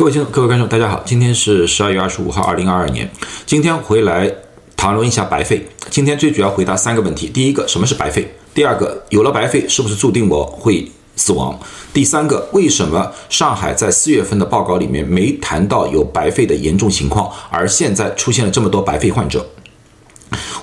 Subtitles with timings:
[0.00, 3.06] 各位听众、各位观众，大家好，今天是十二月二十五号，二零二二年。
[3.44, 4.34] 今天回来
[4.74, 5.68] 谈论一下白肺。
[5.90, 8.26] 今天最主要回答三个问题：第一个，什么是白肺？
[8.54, 11.60] 第二个，有了白肺是不是注定我会死亡？
[11.92, 19.46] 第三个，为什么上海在四月份的报告里面没谈到有白肺的严重情况，而现在出现了这么多白肺患者？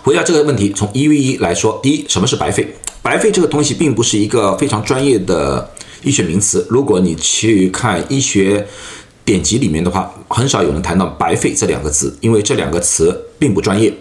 [0.02, 2.68] 回答这个问题，从一 v 一来说，第一，什么是白肺？
[3.04, 5.70] 白肺这个东西并不是一个非常专业的
[6.02, 6.66] 医学名词。
[6.72, 8.68] 如果你去看医学，
[9.27, 13.94] 典籍里面的话，很少有人谈到“白肺”这两个字，因为这两个词并不专业。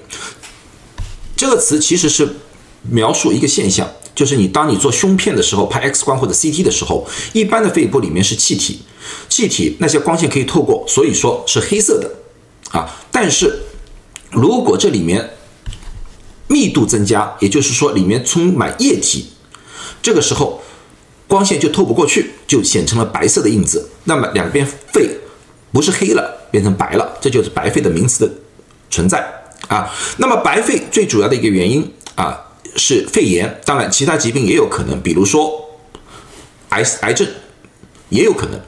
[1.36, 2.36] 这个词其实是
[2.82, 8.82] 描述一个现象，就是你当你做胸片的时候，拍 X 光或者 CT 的时候，一般的肺部里面是气体，
[9.28, 12.08] 气体那些光线可以透过，所以说是黑色的
[12.70, 12.88] 啊。
[13.10, 13.64] 但是
[14.30, 15.30] 如果这里面
[16.46, 19.26] 密度增加，也就是说里面充满液体，
[20.00, 20.62] 这个时候。
[21.28, 23.88] 光线就透不过去，就显成了白色的印子。
[24.04, 25.10] 那么两边肺
[25.72, 28.32] 不是黑了，变成白了，这就是白肺的名词的
[28.90, 29.26] 存在
[29.68, 29.92] 啊。
[30.18, 32.38] 那么白肺最主要的一个原因啊
[32.76, 35.52] 是肺炎，当然其他疾病也有可能，比如说
[36.68, 37.26] 癌癌症
[38.08, 38.60] 也有可能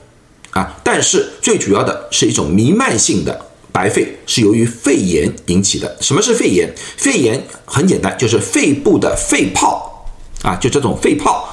[0.50, 0.76] 啊。
[0.82, 5.96] 但是最主要的是一种弥漫性的白肺，是由于肺炎引起的。
[6.00, 6.74] 什么是肺炎？
[6.96, 10.10] 肺炎很简单，就是肺部的肺泡
[10.42, 11.48] 啊，就这种肺泡。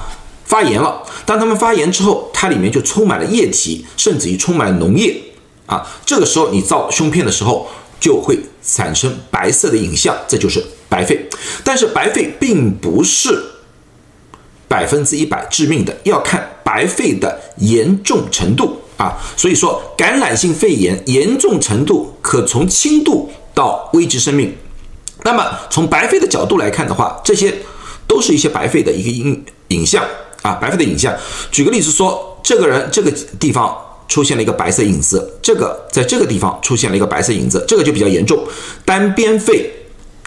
[0.46, 5.22] 发炎了，当它们发炎之后，它里面就充满了液体，甚至于充满了脓液
[5.66, 5.86] 啊。
[6.06, 7.68] 这个时候你照胸片的时候，
[8.00, 11.28] 就会产生白色的影像，这就是白肺。
[11.64, 13.44] 但是白肺并不是
[14.68, 19.18] 百分之一百致命的，要看白肺的严重程度啊。
[19.36, 24.56] 所以说，感染性肺炎严重程度可从轻度到危及生命。
[25.24, 27.52] 那么从白肺的角度来看的话，这些
[28.08, 30.06] 都是一些白肺的一个影影像。
[30.46, 31.12] 啊，白肺的影像。
[31.52, 33.76] 举个例子说，这个人这个地方
[34.08, 38.46] 出现了一个白色影子，这个在这个地方出现了一个白色影子，这个就比较严重，
[38.86, 39.68] 单边肺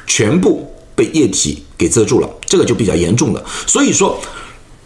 [0.08, 3.44] 全部被液体给遮住了，这个就比较严重的。
[3.64, 4.18] 所以说，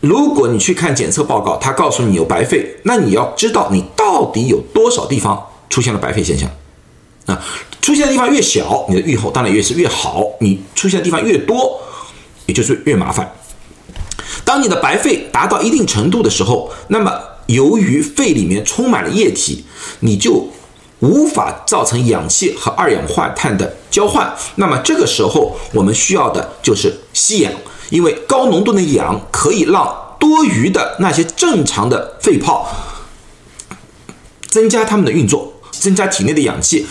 [0.00, 6.50] 如果你去看检测报告，他告诉你有白肺，那你要知道你到底有多少地方出现了白肺现象
[7.25, 7.42] 啊？
[7.81, 11.81] 出现的地方越小，你的预后当然越是越好；你出现的地方越多，
[12.44, 13.32] 也就是越麻烦。
[14.52, 19.64] 当你的白肺达到一定程度的时候，那么由于肺里面充满了液体，
[20.00, 20.46] 你就
[21.00, 24.30] 无法造成氧气和二氧化碳的交换。
[24.56, 27.50] 那么这个时候，我们需要的就是吸氧，
[27.88, 32.68] 因为高浓度的氧可以让多余的那些正常的肺泡
[34.48, 36.86] 增加它们的运作，增加体内的氧气，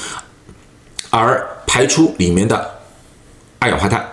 [1.12, 2.80] 而排出里面的
[3.60, 4.11] 二氧化碳。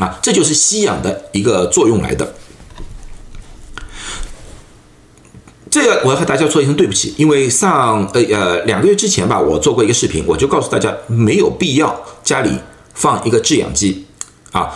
[0.00, 2.34] 啊，这就是吸氧的一个作用来的。
[5.70, 12.58] 这个我要和大家说一声对不起，因为上呃呃两个月之前吧，我做过一个视频，我就告诉大家没有必要家里
[12.92, 14.06] 放一个制氧机
[14.50, 14.74] 啊。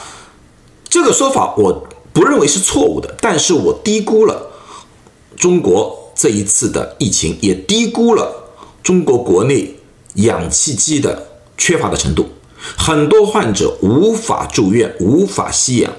[0.89, 4.51] 这个说法我不认为是错误的，但是我低估了
[5.37, 8.53] 中国这一次的疫情，也低估了
[8.83, 9.75] 中国国内
[10.15, 11.27] 氧气机的
[11.59, 12.29] 缺乏的程度。
[12.77, 15.93] 很多患者无法住院，无法吸氧，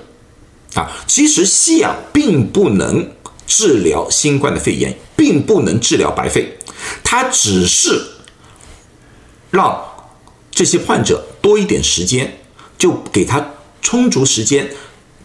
[0.76, 3.12] 啊，其实吸氧并不能
[3.46, 6.58] 治疗新冠的肺炎，并不能治疗白肺，
[7.04, 8.02] 它只是
[9.52, 9.84] 让
[10.52, 12.40] 这些患者多一点时间，
[12.78, 14.70] 就给他充足时间，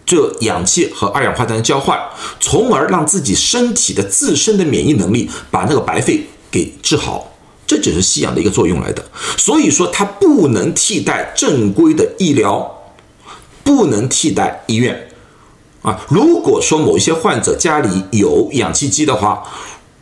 [0.04, 1.98] 这氧气和二氧化碳的交换，
[2.40, 7.29] 从而让自己身体的自身的免疫能力把那个白肺给治好。
[7.70, 9.04] 这只是吸氧的一个作用来的，
[9.36, 12.82] 所以说它不能替代正规的医疗，
[13.62, 15.08] 不能替代医院
[15.82, 16.04] 啊。
[16.08, 19.44] 如果说某一些患者家里有氧气机的话，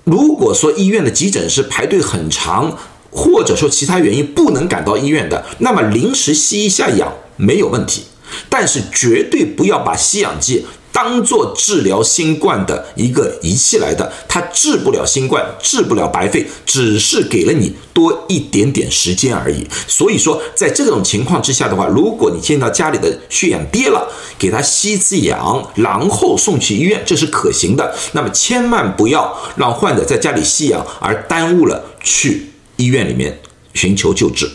[0.05, 2.75] 如果说医院的急诊室排队很长，
[3.11, 8.05] 或者说其他原因不能赶到医院的，那么临时吸一下氧没有问题，
[8.49, 10.65] 但是绝对不要把吸氧机。
[11.01, 19.65] 当做治疗新冠的一个仪器来的，它治不了新冠，治不了白肺，只是给了你多一点点时间而已。
[19.87, 27.95] 所以说，在这种情况之下的话，如果你见到家里的血氧低了，给他吸次氧，然后送去医院，这是可行的。
[28.11, 33.39] 那么千万不要让患者在家里吸氧，而耽误了去医院里面
[33.73, 34.51] 寻求救治。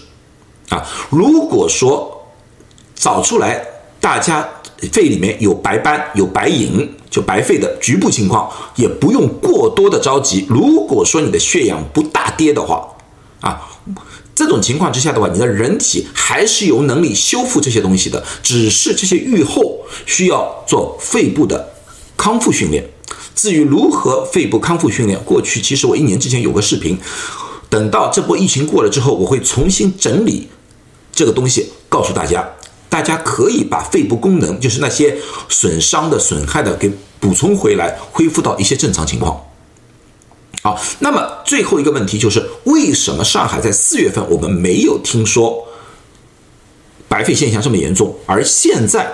[0.68, 2.28] 啊，如果说
[2.94, 3.66] 找出来，
[4.02, 4.46] 大家。
[4.92, 10.46] 肺里面有白斑、有白影，就白肺的局部情况，也不用过多的着急。
[10.50, 12.88] 如果说你的血氧不大跌的话，
[13.42, 13.62] 啊，
[14.36, 21.74] 这种情况之下的话，你的人体还是有能力修复这些东西的，只是这些愈后需要做肺部的
[22.18, 22.84] 康复训练。
[23.36, 26.98] 至于如何肺部康复训练，过去其实我一年之前有个视频，
[27.68, 30.48] 等到这波疫情过了之后，我会重新整理
[31.12, 32.48] 这个东西，告诉大家，
[32.94, 35.18] 大家可以把肺部功能，就是那些
[35.50, 39.44] 损伤的、损害的给补充回来，恢复到一些正常情况。
[40.62, 45.68] 好，那么最后一个问题就是，为什么上海在四月份我们没有听说
[47.08, 49.12] 白肺现象这么严重，而现在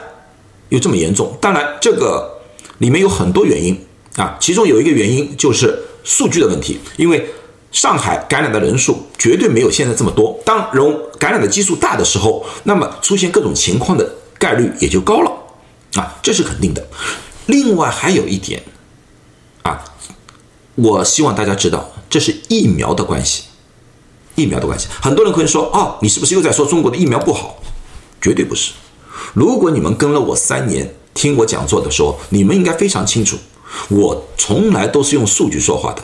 [0.68, 1.38] 又这么严重？
[1.40, 2.42] 当然，这个
[2.80, 3.81] 里面有很多原因。
[4.18, 7.26] 啊，其中有一个原因就是数据的问题，因为
[7.71, 10.39] 上海感染的人数绝对没有现在这么多。
[10.44, 15.31] 当人感染的基数大的时候，那么出现各种情况的概率也就高了，
[15.95, 16.86] 啊，这是肯定的。
[17.45, 18.63] 另外还有一点，
[19.63, 19.83] 啊，
[20.75, 23.44] 我希望大家知道，这是疫苗的关系，
[24.36, 24.88] 疫苗的关系。
[25.01, 27.62] 很多人可能说，哦，你是不是又在说中国的疫苗不好？
[28.21, 28.71] 绝对不是。
[29.33, 33.38] 如果你们跟了我三年，听我讲座的时候，你们应该非常清楚。
[33.89, 36.01] 我从来都是用数据说话的，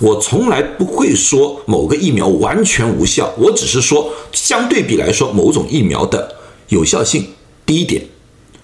[0.00, 6.36] 我从来不会说某个疫苗完全无效，我只是说相对比来说，某种疫苗的
[6.68, 7.28] 有效性
[7.64, 8.04] 低一点，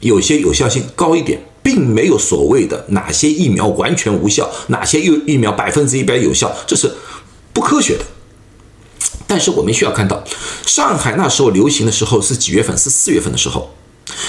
[0.00, 6.92] 有些有效性高一点，并没有所谓的哪些疫苗完全无效，哪些疫疫苗百分之一百有效，这是
[7.52, 8.04] 不科学的。
[9.26, 10.24] 但是我们需要看到，
[10.66, 12.76] 上海那时候流行的时候是几月份？
[12.76, 13.70] 是四月份的时候，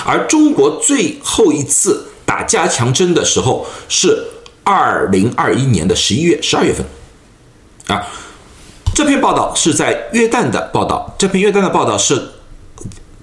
[0.06, 2.08] 而中国最后一次。
[2.24, 4.26] 打加强针的时候是
[4.72, 6.86] 二零二一年的十一月、十二月份，
[7.88, 8.08] 啊，
[8.96, 11.14] 这篇报道是在约旦的报道。
[11.20, 12.30] 这篇约旦的报道是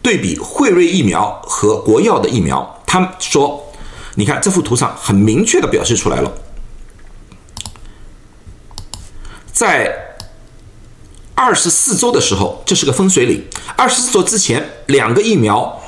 [0.03, 2.83] 对比辉瑞疫苗和国药的疫苗。
[2.85, 3.73] 他们说，
[4.17, 6.31] 你看这幅图上很明确的表示出来了，
[9.51, 10.19] 在
[11.35, 13.43] 二十四周的时候，这是个分水岭。
[13.75, 15.81] 二十四周之前，两个疫苗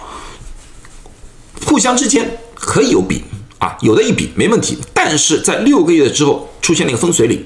[1.66, 2.38] 互相之间。
[2.54, 3.24] 可以有比
[3.58, 7.42] 啊，有的一比没问题，但是在六个月之后出现了一个分水岭，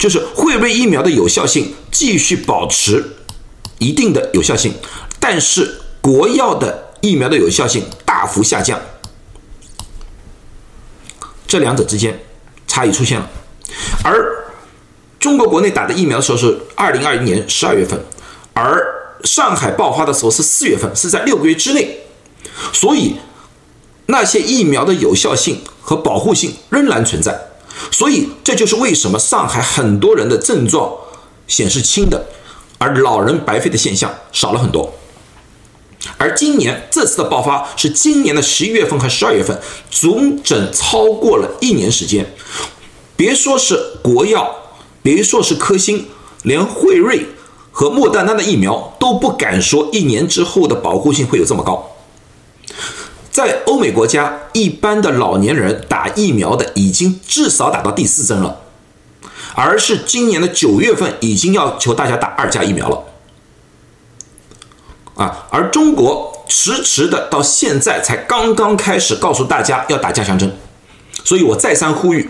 [0.00, 3.12] 就是辉瑞疫苗的有效性继续保持
[3.78, 4.74] 一定的有效性，
[5.20, 8.80] 但是国药的疫苗的有效性大幅下降，
[11.46, 12.20] 这两者之间
[12.66, 13.30] 差异出现了。
[14.02, 14.50] 而
[15.20, 18.04] 中国国内打的疫苗的时候是二零二一年十二月份，
[18.54, 18.84] 而
[19.22, 22.00] 上海爆发的时候是四月份，是在六个月之内，
[22.72, 23.14] 所以。
[24.10, 27.38] 那些疫苗的有效性和保护性仍然存在，
[27.90, 30.90] 所以这就是为什么上海很多人的症状
[31.46, 32.26] 显示轻的，
[32.78, 34.94] 而老人白肺的现象少了很多。
[36.16, 39.60] 而今年这次的爆发是今年的十一月份和十二月份，
[39.90, 42.34] 整整超过了一年时间。
[43.14, 44.56] 别说是国药，
[45.02, 46.06] 别说是科兴，
[46.44, 47.26] 连辉瑞
[47.70, 51.97] 和莫丹丹的疫苗都不敢说一年之后的保护性会有这么高。
[53.30, 58.60] 在欧美国家，一般的老年人打疫苗的已经至少打到第四针了，
[59.54, 63.04] 而是今年的九月份已经要求大家打二价疫苗了，
[65.14, 70.56] 啊，而中国迟迟的到现在才刚刚开始告诉大家要打加强针，
[71.22, 72.28] 所以我再三呼吁，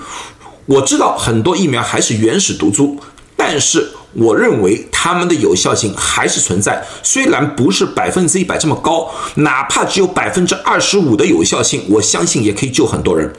[0.66, 2.98] 我知道很多疫苗还是原始毒株，
[3.36, 3.92] 但是。
[4.19, 13.32] 我认为他们的有效性还是存在，虽然不是百分之一百这么高，哪怕只有百分之二十五的有效性，我相信也可以救很多人，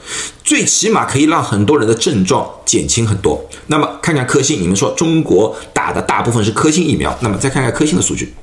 [0.43, 3.43] 最起码可以让很多人的症状减轻很多。
[3.67, 8.33] 那么看看科兴，你们说中国打的大部分是科兴疫苗，那么再看看科兴的数据，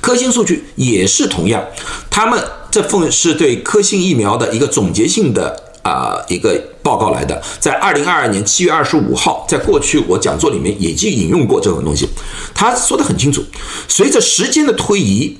[0.00, 1.64] 科兴数据也是同样，
[2.08, 5.64] 他们这份是对科兴疫苗的一个总结性的。
[5.88, 12.06] 啊，一个报告来的，在二零二二年七月二十五号，在过去我讲座里面已经引用过这种东西。
[12.54, 13.42] 他说的很清楚，
[13.88, 15.38] 随着时间的推移，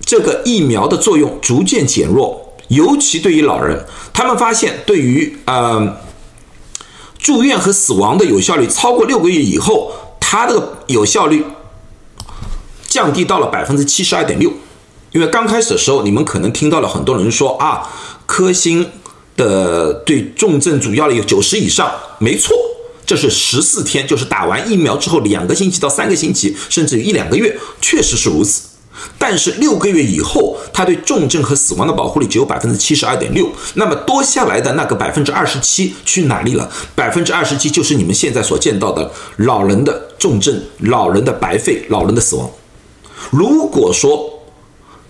[0.00, 5.96] 这个疫苗的作用逐渐减弱，尤其对于老人，他们发现对于呃
[7.18, 9.90] 住院和死亡的有效率超过六个月以后，
[10.20, 11.44] 它的有效率
[12.86, 14.52] 降低到了百分之七十二点六。
[15.10, 17.90] 因为刚开始的时候，你们可能听到了很多人说啊，
[18.26, 18.88] 科兴。
[19.36, 22.54] 的对重症主要的有九十以上，没错，
[23.04, 28.62] 这是十四天，就是打完疫苗之后两个星期到三个星期，甚至一两个月，确实是如此。
[29.18, 36.70] 但是六个月以后，它对重症和死亡的保护率只有百分之七十二点六，那么多下来的那个百分之二十七去哪里了？
[36.94, 42.48] 百分之二十七就是你们现在所见到的老人的重症、老人的白肺、老人的死亡。
[43.30, 44.44] 如果说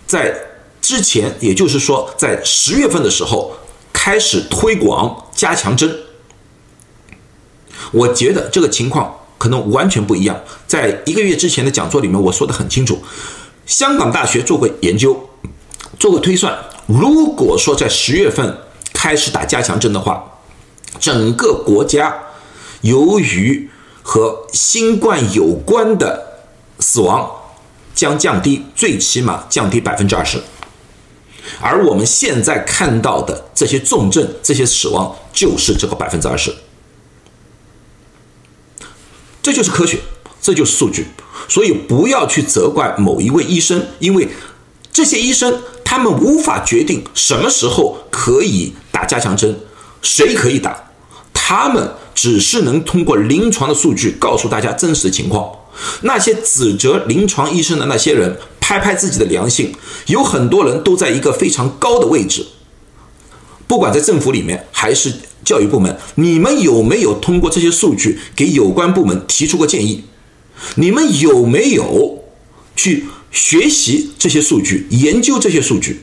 [0.07, 0.35] 在
[0.81, 3.52] 之前，也就是说在十月份的时候。
[3.95, 6.01] 开始推广加强针，
[7.93, 10.39] 我觉得这个情况可能完全不一样。
[10.67, 13.03] 在一个月之前的讲座里面，我说的很清楚，
[13.65, 15.31] 香港大学做过研究，
[15.99, 16.55] 做过推算。
[16.87, 18.59] 如果说在十月份
[18.93, 20.23] 开始打加强针的话，
[21.01, 22.15] 整个国家
[22.83, 23.71] 由于
[24.03, 26.43] 和新冠有关的
[26.79, 27.31] 死亡
[27.95, 30.43] 将降低，最起码降低百分之二十。
[31.61, 36.55] 而我们现在看到的这些重症、这些死亡，就是这个百分之二十。
[39.43, 39.99] 这就是科学，
[40.41, 41.07] 这就是数据。
[41.49, 44.29] 所以不要去责怪某一位医生，因为
[44.91, 49.61] 这些医生他们无法决定什么时候可以打加强针，
[50.01, 50.91] 谁可以打，
[51.35, 55.55] 他们只是能通过临床的数据告诉大家真实的情况。
[56.02, 58.37] 那些指责临床医生的那些人。
[58.66, 59.75] 拍拍自己的良心，
[60.07, 62.47] 有很多人都在一个非常高的位置，
[63.66, 65.12] 不管在政府里面还是
[65.45, 70.04] 教育部门，你们有没有通过这些数据给有关部门提出过建议？
[70.76, 72.25] 你们有没有
[72.75, 76.00] 去学习这些数据、研究这些数据？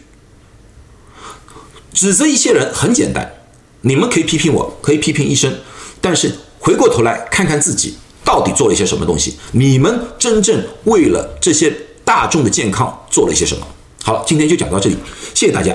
[1.92, 3.34] 指责一些人很简单，
[3.82, 5.52] 你们可以批评我，可以批评医生，
[6.00, 9.36] 但是回过头来看看自己到底做了一些什么东西？
[9.52, 11.72] 你们真正为了这些？
[12.04, 13.66] 大众的健康做了一些什么？
[14.04, 14.98] 好了，今天就讲到这里，
[15.34, 15.74] 谢谢大家。